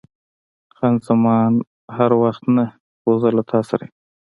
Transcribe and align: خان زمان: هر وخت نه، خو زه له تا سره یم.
خان 0.75 0.93
زمان: 1.07 1.53
هر 1.95 2.11
وخت 2.21 2.43
نه، 2.55 2.65
خو 2.99 3.09
زه 3.21 3.29
له 3.37 3.43
تا 3.49 3.59
سره 3.69 3.83
یم. 3.87 3.93